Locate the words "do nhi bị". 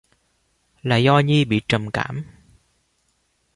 0.97-1.61